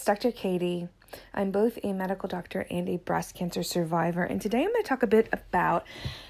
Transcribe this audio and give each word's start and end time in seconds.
it's 0.00 0.06
Dr. 0.06 0.32
Katie. 0.32 0.88
I'm 1.34 1.50
both 1.50 1.78
a 1.82 1.92
medical 1.92 2.26
doctor 2.26 2.66
and 2.70 2.88
a 2.88 2.96
breast 2.96 3.34
cancer 3.34 3.62
survivor, 3.62 4.22
and 4.22 4.40
today 4.40 4.62
I'm 4.62 4.72
going 4.72 4.82
to 4.82 4.88
talk 4.88 5.02
a 5.02 5.06
bit 5.06 5.28
about 5.30 5.86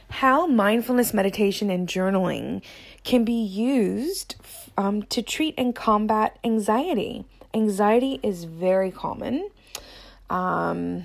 how 0.09 0.48
mindfulness 0.48 1.14
meditation 1.14 1.70
and 1.70 1.88
journaling 1.88 2.62
can 3.05 3.25
be 3.25 3.41
used 3.41 4.34
um, 4.77 5.05
to 5.05 5.23
treat 5.23 5.55
and 5.56 5.73
combat 5.73 6.37
anxiety. 6.43 7.25
Anxiety 7.55 8.19
is 8.25 8.43
very 8.43 8.91
common. 8.91 9.48
Um, 10.30 11.05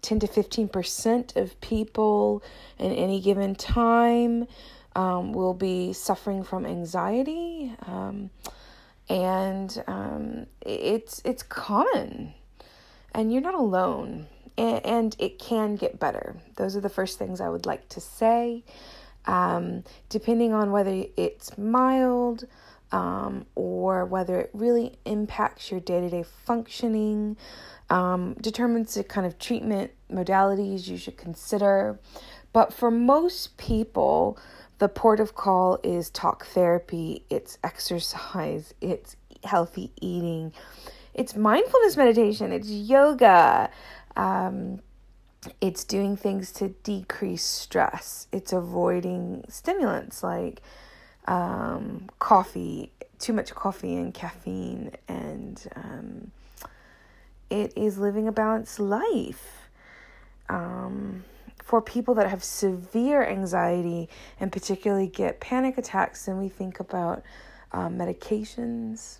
10 0.00 0.20
to 0.20 0.26
15% 0.26 1.36
of 1.36 1.60
people 1.60 2.42
in 2.78 2.92
any 2.92 3.20
given 3.20 3.54
time 3.54 4.48
um, 4.96 5.34
will 5.34 5.52
be 5.52 5.92
suffering 5.92 6.44
from 6.44 6.64
anxiety. 6.64 7.74
Um, 7.86 8.30
and 9.10 9.82
um, 9.88 10.46
it's 10.62 11.20
it's 11.24 11.42
common, 11.42 12.32
and 13.12 13.32
you're 13.32 13.42
not 13.42 13.54
alone, 13.54 14.28
and, 14.56 14.86
and, 14.86 15.16
it 15.18 15.40
can 15.40 15.74
get 15.74 15.98
better. 15.98 16.36
Those 16.56 16.76
are 16.76 16.80
the 16.80 16.88
first 16.88 17.18
things 17.18 17.40
I 17.40 17.48
would 17.48 17.66
like 17.66 17.88
to 17.90 18.00
say. 18.00 18.64
Um, 19.26 19.84
depending 20.08 20.54
on 20.54 20.70
whether 20.70 21.04
it's 21.16 21.58
mild 21.58 22.46
um, 22.90 23.44
or 23.54 24.06
whether 24.06 24.40
it 24.40 24.50
really 24.54 24.96
impacts 25.04 25.70
your 25.70 25.80
day 25.80 26.00
to 26.00 26.08
day 26.08 26.22
functioning, 26.22 27.36
um, 27.90 28.34
determines 28.40 28.94
the 28.94 29.04
kind 29.04 29.26
of 29.26 29.38
treatment 29.38 29.90
modalities 30.10 30.86
you 30.86 30.96
should 30.96 31.18
consider. 31.18 31.98
But 32.52 32.72
for 32.72 32.90
most 32.90 33.58
people, 33.58 34.38
the 34.80 34.88
port 34.88 35.20
of 35.20 35.34
call 35.34 35.78
is 35.84 36.08
talk 36.10 36.46
therapy, 36.46 37.22
it's 37.28 37.58
exercise, 37.62 38.74
it's 38.80 39.14
healthy 39.44 39.92
eating, 40.00 40.52
it's 41.14 41.36
mindfulness 41.36 41.96
meditation, 41.96 42.50
it's 42.50 42.68
yoga. 42.68 43.70
Um, 44.16 44.80
it's 45.60 45.84
doing 45.84 46.16
things 46.16 46.50
to 46.52 46.68
decrease 46.82 47.44
stress. 47.44 48.26
It's 48.32 48.52
avoiding 48.52 49.44
stimulants 49.48 50.22
like 50.22 50.62
um, 51.26 52.08
coffee, 52.18 52.90
too 53.18 53.32
much 53.32 53.54
coffee 53.54 53.96
and 53.96 54.12
caffeine, 54.12 54.92
and 55.08 55.62
um, 55.76 56.30
it 57.50 57.72
is 57.76 57.98
living 57.98 58.28
a 58.28 58.32
balanced 58.32 58.80
life. 58.80 59.68
Um, 60.48 61.24
for 61.70 61.80
people 61.80 62.14
that 62.14 62.28
have 62.28 62.42
severe 62.42 63.24
anxiety 63.24 64.08
and 64.40 64.50
particularly 64.50 65.06
get 65.06 65.38
panic 65.38 65.78
attacks, 65.78 66.26
then 66.26 66.36
we 66.36 66.48
think 66.48 66.80
about 66.80 67.22
um, 67.70 67.96
medications 67.96 69.18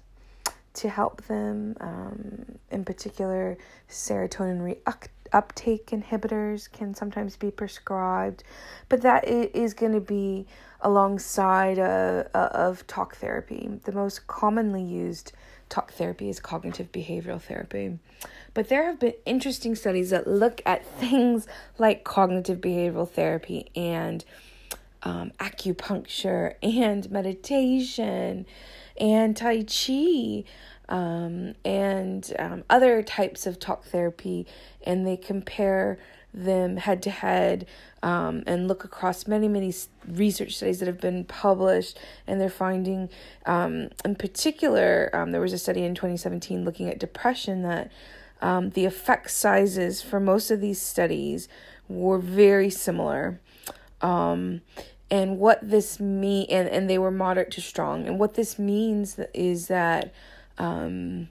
to 0.74 0.88
help 0.88 1.22
them. 1.26 1.76
Um, 1.80 2.58
in 2.72 2.84
particular, 2.84 3.56
serotonin 3.88 4.76
reuptake 4.84 5.84
inhibitors 5.90 6.68
can 6.72 6.92
sometimes 6.92 7.36
be 7.36 7.52
prescribed, 7.52 8.42
but 8.88 9.00
that 9.02 9.28
is 9.28 9.72
going 9.72 9.92
to 9.92 10.00
be 10.00 10.44
alongside 10.80 11.78
of 11.78 12.84
talk 12.88 13.14
therapy. 13.14 13.70
The 13.84 13.92
most 13.92 14.26
commonly 14.26 14.82
used 14.82 15.30
talk 15.70 15.92
therapy 15.92 16.28
is 16.28 16.40
cognitive 16.40 16.92
behavioral 16.92 17.40
therapy. 17.40 17.98
But 18.52 18.68
there 18.68 18.84
have 18.84 19.00
been 19.00 19.14
interesting 19.24 19.74
studies 19.74 20.10
that 20.10 20.26
look 20.26 20.60
at 20.66 20.84
things 20.84 21.46
like 21.78 22.04
cognitive 22.04 22.60
behavioral 22.60 23.08
therapy 23.08 23.70
and 23.74 24.24
um, 25.02 25.30
acupuncture 25.38 26.54
and 26.62 27.10
meditation 27.10 28.44
and 28.98 29.36
Tai 29.36 29.62
Chi 29.62 30.44
um, 30.90 31.54
and 31.64 32.32
um, 32.38 32.64
other 32.68 33.02
types 33.02 33.46
of 33.46 33.58
talk 33.58 33.84
therapy, 33.84 34.46
and 34.84 35.06
they 35.06 35.16
compare 35.16 35.98
them 36.32 36.76
head 36.76 37.02
to 37.02 37.10
head 37.10 37.66
um, 38.02 38.42
and 38.46 38.68
look 38.68 38.84
across 38.84 39.26
many, 39.26 39.48
many 39.48 39.72
research 40.06 40.56
studies 40.56 40.78
that 40.78 40.86
have 40.86 41.00
been 41.00 41.24
published. 41.24 41.98
And 42.26 42.40
they're 42.40 42.50
finding, 42.50 43.08
um, 43.46 43.90
in 44.04 44.14
particular, 44.14 45.10
um, 45.12 45.32
there 45.32 45.40
was 45.40 45.52
a 45.52 45.58
study 45.58 45.82
in 45.82 45.94
2017 45.94 46.64
looking 46.64 46.88
at 46.88 46.98
depression 46.98 47.62
that 47.62 47.90
um, 48.40 48.70
the 48.70 48.84
effect 48.84 49.30
sizes 49.30 50.02
for 50.02 50.20
most 50.20 50.50
of 50.50 50.60
these 50.60 50.80
studies 50.80 51.48
were 51.88 52.18
very 52.18 52.70
similar. 52.70 53.40
Um, 54.00 54.62
and 55.10 55.38
what 55.38 55.58
this 55.68 55.98
mean 55.98 56.46
and, 56.48 56.68
and 56.68 56.88
they 56.88 56.98
were 56.98 57.10
moderate 57.10 57.50
to 57.52 57.60
strong. 57.60 58.06
And 58.06 58.18
what 58.18 58.34
this 58.34 58.58
means 58.58 59.18
is 59.34 59.66
that 59.66 60.14
um, 60.60 61.30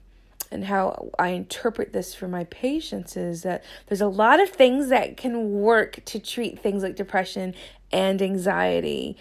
and 0.50 0.64
how 0.64 1.10
I 1.18 1.28
interpret 1.28 1.92
this 1.92 2.14
for 2.14 2.26
my 2.26 2.42
patients 2.44 3.16
is 3.16 3.42
that 3.44 3.62
there's 3.86 4.00
a 4.00 4.08
lot 4.08 4.40
of 4.40 4.50
things 4.50 4.88
that 4.88 5.16
can 5.16 5.52
work 5.52 6.04
to 6.06 6.18
treat 6.18 6.58
things 6.58 6.82
like 6.82 6.96
depression 6.96 7.54
and 7.92 8.20
anxiety, 8.20 9.16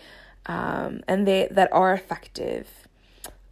um, 0.47 1.01
and 1.07 1.27
they 1.27 1.47
that 1.51 1.71
are 1.71 1.93
effective. 1.93 2.67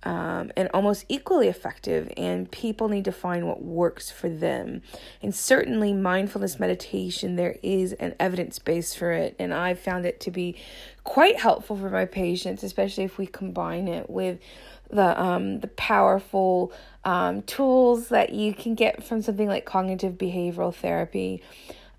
Um, 0.03 0.51
and 0.56 0.69
almost 0.73 1.06
equally 1.09 1.50
effective, 1.50 2.09
and 2.16 2.50
people 2.50 2.88
need 2.88 3.03
to 3.06 3.12
find 3.12 3.45
what 3.45 3.62
works 3.62 4.09
for 4.09 4.29
them. 4.29 4.81
And 5.22 5.35
certainly, 5.35 5.91
mindfulness 5.91 6.59
meditation, 6.59 7.35
there 7.35 7.57
is 7.62 7.91
an 7.94 8.16
evidence 8.18 8.57
base 8.57 8.94
for 8.94 9.12
it, 9.12 9.35
and 9.38 9.53
I've 9.53 9.79
found 9.79 10.06
it 10.06 10.22
to 10.22 10.31
be 10.31 10.56
quite 11.03 11.39
helpful 11.39 11.75
for 11.75 11.89
my 11.89 12.06
patients, 12.06 12.63
especially 12.63 13.03
if 13.03 13.18
we 13.18 13.25
combine 13.25 13.89
it 13.89 14.09
with 14.09 14.39
the 14.89 15.21
um, 15.21 15.59
the 15.59 15.67
powerful 15.67 16.71
um, 17.03 17.41
tools 17.43 18.09
that 18.09 18.31
you 18.31 18.53
can 18.53 18.75
get 18.75 19.03
from 19.03 19.21
something 19.21 19.47
like 19.47 19.65
cognitive 19.65 20.13
behavioral 20.13 20.73
therapy. 20.73 21.41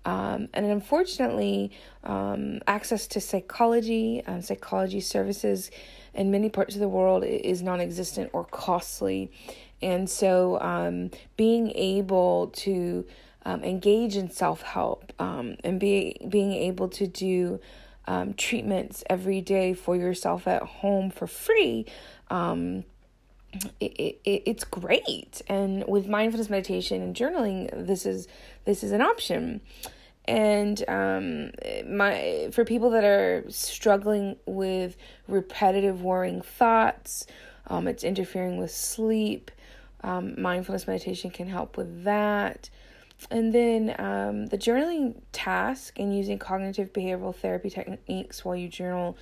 Um, 0.05 0.47
and 0.53 0.65
unfortunately, 0.65 1.71
um, 2.03 2.61
access 2.67 3.05
to 3.07 3.21
psychology, 3.21 4.23
um, 4.25 4.41
psychology 4.41 5.01
services 5.01 5.69
in 6.13 6.31
many 6.31 6.49
parts 6.49 6.73
of 6.73 6.81
the 6.81 6.87
world 6.89 7.23
is 7.23 7.61
non 7.61 7.81
existent 7.81 8.29
or 8.33 8.45
costly. 8.45 9.31
And 9.81 10.09
so, 10.09 10.59
um, 10.61 11.11
being 11.37 11.71
able 11.71 12.47
to 12.47 13.05
um, 13.45 13.63
engage 13.63 14.15
in 14.15 14.29
self 14.29 14.61
help 14.61 15.13
um, 15.19 15.55
and 15.63 15.79
be, 15.79 16.17
being 16.27 16.53
able 16.53 16.89
to 16.89 17.07
do 17.07 17.59
treatments 18.37 19.03
every 19.07 19.39
day 19.39 19.71
for 19.71 19.95
yourself 19.95 20.47
at 20.47 20.63
home 20.63 21.11
for 21.11 21.27
free 21.27 21.85
um, 22.29 22.83
it, 23.79 24.19
it, 24.23 24.43
it's 24.45 24.63
great. 24.63 25.41
And 25.47 25.85
with 25.87 26.07
mindfulness 26.07 26.49
meditation 26.49 27.01
and 27.01 27.15
journaling 27.15 27.87
this 27.87 28.05
is 28.05 28.27
this 28.65 28.83
is 28.83 28.91
an 28.91 29.01
option. 29.01 29.61
And 30.25 30.83
um 30.87 31.51
my 31.87 32.49
for 32.51 32.63
people 32.63 32.91
that 32.91 33.03
are 33.03 33.43
struggling 33.49 34.35
with 34.45 34.95
repetitive 35.27 36.03
worrying 36.03 36.41
thoughts 36.41 37.25
um 37.65 37.87
it's 37.87 38.03
interfering 38.03 38.57
with 38.57 38.69
sleep 38.69 39.49
um, 40.03 40.41
mindfulness 40.41 40.87
meditation 40.87 41.29
can 41.29 41.47
help 41.47 41.77
with 41.77 42.03
that. 42.03 42.69
And 43.29 43.53
then 43.53 43.95
um, 43.99 44.45
the 44.47 44.57
journaling 44.57 45.15
task 45.31 45.99
and 45.99 46.15
using 46.15 46.39
cognitive 46.39 46.93
behavioral 46.93 47.35
therapy 47.35 47.69
techniques 47.69 48.45
while 48.45 48.55
you 48.55 48.69
journal 48.69 49.17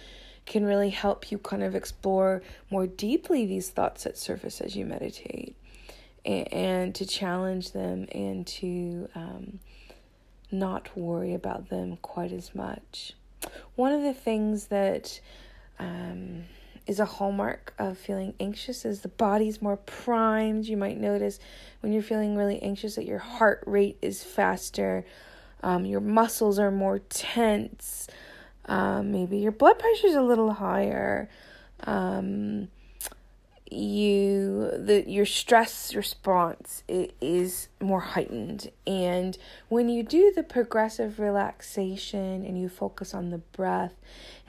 can 0.47 0.65
really 0.65 0.89
help 0.89 1.29
you 1.31 1.37
kind 1.37 1.61
of 1.61 1.75
explore 1.75 2.41
more 2.71 2.87
deeply 2.87 3.45
these 3.45 3.69
thoughts 3.69 4.05
that 4.05 4.17
surface 4.17 4.59
as 4.61 4.75
you 4.75 4.85
meditate 4.85 5.55
and, 6.25 6.53
and 6.53 6.95
to 6.95 7.05
challenge 7.05 7.73
them 7.73 8.07
and 8.11 8.47
to 8.47 9.07
um, 9.13 9.59
not 10.51 10.89
worry 10.97 11.33
about 11.33 11.69
them 11.69 11.97
quite 11.97 12.31
as 12.31 12.55
much. 12.55 13.13
One 13.75 13.91
of 13.91 14.01
the 14.01 14.13
things 14.13 14.67
that 14.67 15.19
um, 15.77 16.45
is 16.87 16.99
a 16.99 17.05
hallmark 17.05 17.73
of 17.77 17.97
feeling 17.97 18.33
anxious 18.39 18.85
is 18.85 19.01
the 19.01 19.09
body's 19.09 19.61
more 19.61 19.77
primed. 19.77 20.65
You 20.65 20.77
might 20.77 20.97
notice 20.97 21.39
when 21.81 21.91
you're 21.91 22.01
feeling 22.01 22.35
really 22.35 22.61
anxious 22.63 22.95
that 22.95 23.05
your 23.05 23.19
heart 23.19 23.63
rate 23.67 23.97
is 24.01 24.23
faster, 24.23 25.05
um, 25.61 25.85
your 25.85 25.99
muscles 26.01 26.57
are 26.57 26.71
more 26.71 26.99
tense. 26.99 28.07
Um, 28.67 29.11
maybe 29.11 29.37
your 29.37 29.51
blood 29.51 29.79
pressure 29.79 30.07
is 30.07 30.15
a 30.15 30.21
little 30.21 30.53
higher. 30.53 31.29
Um, 31.83 32.69
you 33.69 34.71
the 34.77 35.03
your 35.07 35.25
stress 35.25 35.93
response 35.93 36.83
is 36.87 37.67
more 37.81 37.99
heightened 37.99 38.71
and 38.85 39.37
when 39.67 39.89
you 39.89 40.03
do 40.03 40.31
the 40.33 40.43
progressive 40.43 41.19
relaxation 41.19 42.45
and 42.45 42.59
you 42.59 42.69
focus 42.69 43.13
on 43.13 43.29
the 43.29 43.37
breath 43.37 43.93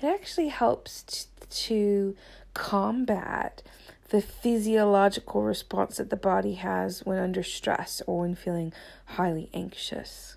it 0.01 0.07
actually 0.07 0.49
helps 0.49 1.03
t- 1.03 1.27
to 1.51 2.17
combat 2.55 3.63
the 4.11 4.21
physiological 4.21 5.43
response 5.43 5.97
that 5.97 6.11
the 6.11 6.17
body 6.17 6.55
has 6.55 7.05
when 7.05 7.19
under 7.19 7.43
stress 7.43 8.01
or 8.07 8.21
when 8.21 8.35
feeling 8.37 8.73
highly 9.07 9.51
anxious 9.53 10.37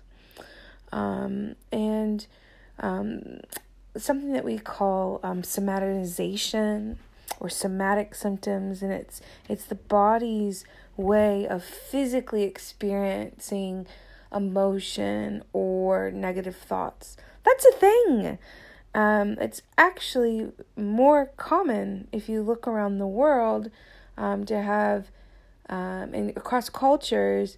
um, 0.90 1.54
and 1.70 2.26
um, 2.80 3.40
something 3.96 4.32
that 4.32 4.44
we 4.44 4.58
call 4.58 5.20
um, 5.22 5.42
somatization 5.42 6.96
or 7.40 7.48
somatic 7.48 8.14
symptoms 8.14 8.82
and 8.82 8.92
it's 8.92 9.20
it's 9.48 9.64
the 9.64 9.74
body's 9.74 10.64
way 10.96 11.46
of 11.46 11.64
physically 11.64 12.44
experiencing 12.44 13.86
emotion 14.34 15.42
or 15.52 16.10
negative 16.10 16.56
thoughts. 16.56 17.16
That's 17.44 17.64
a 17.66 17.72
thing. 17.72 18.38
Um, 18.94 19.36
it's 19.40 19.62
actually 19.78 20.52
more 20.76 21.30
common 21.36 22.08
if 22.12 22.28
you 22.28 22.42
look 22.42 22.66
around 22.66 22.98
the 22.98 23.06
world 23.06 23.70
um, 24.18 24.44
to 24.46 24.60
have, 24.60 25.10
um, 25.68 26.12
and 26.12 26.30
across 26.36 26.68
cultures, 26.68 27.56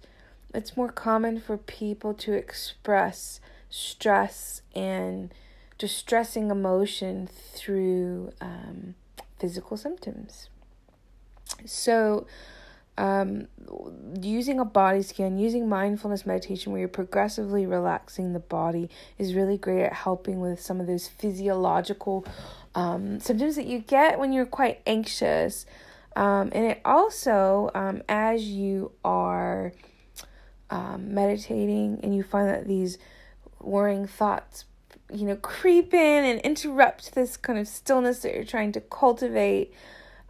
it's 0.53 0.77
more 0.77 0.91
common 0.91 1.39
for 1.39 1.57
people 1.57 2.13
to 2.13 2.33
express 2.33 3.41
stress 3.69 4.61
and 4.73 5.33
distressing 5.77 6.51
emotion 6.51 7.27
through 7.27 8.31
um, 8.41 8.95
physical 9.39 9.77
symptoms. 9.77 10.49
So, 11.65 12.25
um, 12.97 13.47
using 14.21 14.59
a 14.59 14.65
body 14.65 15.01
scan, 15.01 15.37
using 15.37 15.67
mindfulness 15.67 16.25
meditation 16.25 16.71
where 16.71 16.79
you're 16.79 16.87
progressively 16.87 17.65
relaxing 17.65 18.31
the 18.31 18.39
body 18.39 18.89
is 19.17 19.33
really 19.33 19.57
great 19.57 19.83
at 19.83 19.93
helping 19.93 20.39
with 20.39 20.61
some 20.61 20.79
of 20.79 20.87
those 20.87 21.07
physiological 21.07 22.25
um, 22.73 23.19
symptoms 23.19 23.57
that 23.57 23.65
you 23.65 23.79
get 23.79 24.17
when 24.17 24.31
you're 24.31 24.45
quite 24.45 24.81
anxious. 24.87 25.65
Um, 26.15 26.49
and 26.53 26.65
it 26.65 26.81
also, 26.85 27.69
um, 27.75 28.01
as 28.07 28.43
you 28.43 28.93
are 29.03 29.73
um, 30.69 31.13
meditating 31.13 31.99
and 32.01 32.15
you 32.15 32.23
find 32.23 32.47
that 32.47 32.65
these 32.65 32.97
worrying 33.59 34.07
thoughts, 34.07 34.63
you 35.11 35.25
know, 35.25 35.35
creep 35.35 35.93
in 35.93 36.25
and 36.25 36.39
interrupt 36.41 37.15
this 37.15 37.37
kind 37.37 37.59
of 37.59 37.67
stillness 37.67 38.19
that 38.19 38.33
you're 38.33 38.43
trying 38.43 38.71
to 38.73 38.81
cultivate, 38.81 39.73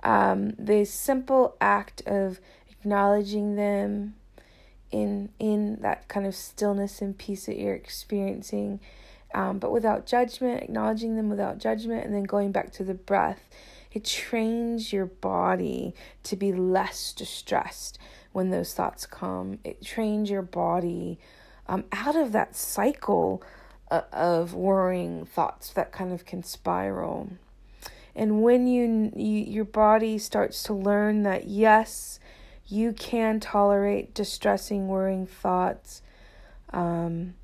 um, 0.03 0.53
the 0.59 0.85
simple 0.85 1.55
act 1.59 2.01
of 2.05 2.39
acknowledging 2.69 3.55
them 3.55 4.15
in 4.91 5.29
in 5.39 5.77
that 5.81 6.07
kind 6.07 6.27
of 6.27 6.35
stillness 6.35 7.01
and 7.01 7.17
peace 7.17 7.47
that 7.47 7.57
you're 7.57 7.73
experiencing 7.73 8.79
um, 9.33 9.57
but 9.57 9.71
without 9.71 10.05
judgment 10.05 10.61
acknowledging 10.61 11.15
them 11.15 11.27
without 11.27 11.57
judgment 11.57 12.05
and 12.05 12.13
then 12.13 12.23
going 12.23 12.51
back 12.51 12.71
to 12.71 12.83
the 12.83 12.93
breath 12.93 13.49
it 13.95 14.03
trains 14.03 14.91
your 14.91 15.05
body 15.05 15.95
to 16.23 16.35
be 16.35 16.51
less 16.51 17.13
distressed 17.13 17.97
when 18.33 18.49
those 18.49 18.73
thoughts 18.73 19.05
come. 19.05 19.59
It 19.63 19.81
trains 19.81 20.29
your 20.29 20.41
body 20.41 21.17
um, 21.67 21.85
out 21.93 22.17
of 22.17 22.33
that 22.33 22.57
cycle 22.57 23.41
of 23.91 24.53
worrying 24.53 25.25
thoughts 25.25 25.71
that 25.71 25.91
kind 25.91 26.11
of 26.11 26.25
can 26.25 26.43
spiral 26.43 27.29
and 28.15 28.41
when 28.41 28.65
you, 28.65 29.11
you 29.15 29.43
your 29.43 29.65
body 29.65 30.17
starts 30.17 30.63
to 30.63 30.73
learn 30.73 31.23
that 31.23 31.47
yes 31.47 32.19
you 32.67 32.93
can 32.93 33.39
tolerate 33.39 34.13
distressing, 34.13 34.87
worrying 34.87 35.27
thoughts 35.27 36.01
um, 36.71 37.35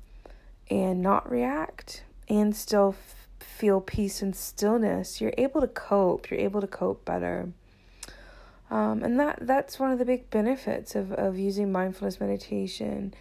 and 0.68 1.00
not 1.00 1.30
react 1.30 2.02
and 2.28 2.56
still 2.56 2.96
f- 2.98 3.28
feel 3.38 3.80
peace 3.80 4.20
and 4.20 4.34
stillness. 4.34 5.20
You're 5.20 5.34
able 5.38 5.60
to 5.60 5.68
cope. 5.68 6.30
You're 6.30 6.40
able 6.40 6.60
to 6.60 6.66
cope 6.66 7.04
better. 7.04 7.50
Um, 8.70 9.02
and 9.02 9.20
that 9.20 9.38
that's 9.42 9.78
one 9.78 9.92
of 9.92 9.98
the 9.98 10.04
big 10.04 10.30
benefits 10.30 10.96
of, 10.96 11.12
of 11.12 11.38
using 11.38 11.70
mindfulness 11.70 12.18
meditation 12.18 13.14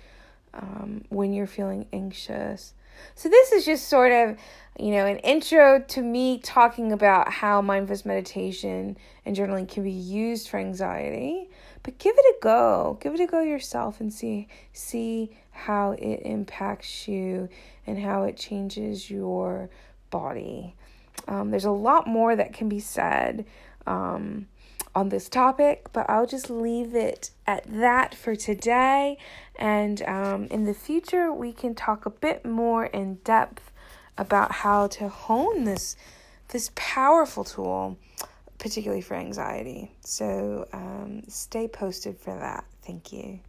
um, 0.53 1.03
when 1.09 1.33
you're 1.33 1.45
feeling 1.45 1.87
anxious. 1.93 2.73
So 3.15 3.29
this 3.29 3.51
is 3.51 3.65
just 3.65 3.87
sort 3.87 4.11
of, 4.11 4.37
you 4.79 4.91
know, 4.91 5.05
an 5.05 5.17
intro 5.19 5.79
to 5.79 6.01
me 6.01 6.39
talking 6.39 6.91
about 6.91 7.31
how 7.31 7.61
mindfulness 7.61 8.05
meditation 8.05 8.97
and 9.25 9.35
journaling 9.35 9.67
can 9.67 9.83
be 9.83 9.91
used 9.91 10.49
for 10.49 10.57
anxiety. 10.57 11.49
But 11.83 11.97
give 11.97 12.15
it 12.17 12.35
a 12.37 12.39
go. 12.41 12.97
Give 13.01 13.13
it 13.13 13.19
a 13.19 13.27
go 13.27 13.41
yourself 13.41 13.99
and 13.99 14.13
see 14.13 14.47
see 14.73 15.31
how 15.51 15.91
it 15.93 16.21
impacts 16.23 17.07
you 17.07 17.49
and 17.85 17.99
how 17.99 18.23
it 18.23 18.37
changes 18.37 19.09
your 19.09 19.69
body. 20.09 20.75
Um, 21.27 21.51
there's 21.51 21.65
a 21.65 21.71
lot 21.71 22.07
more 22.07 22.35
that 22.35 22.53
can 22.53 22.69
be 22.69 22.79
said 22.79 23.45
um, 23.87 24.47
on 24.93 25.09
this 25.09 25.29
topic, 25.29 25.87
but 25.93 26.09
I'll 26.09 26.25
just 26.25 26.49
leave 26.49 26.95
it 26.95 27.31
at 27.47 27.63
that 27.67 28.13
for 28.15 28.35
today. 28.35 29.17
And 29.57 30.01
um, 30.03 30.45
in 30.45 30.65
the 30.65 30.73
future, 30.73 31.31
we 31.31 31.53
can 31.53 31.75
talk 31.75 32.05
a 32.05 32.09
bit 32.09 32.45
more 32.45 32.85
in 32.85 33.15
depth 33.23 33.71
about 34.17 34.51
how 34.51 34.87
to 34.87 35.09
hone 35.09 35.63
this 35.63 35.95
this 36.49 36.69
powerful 36.75 37.45
tool 37.45 37.97
particularly 38.61 39.01
for 39.01 39.15
anxiety. 39.15 39.91
So 40.01 40.67
um, 40.71 41.23
stay 41.27 41.67
posted 41.67 42.17
for 42.19 42.37
that. 42.37 42.63
Thank 42.83 43.11
you. 43.11 43.39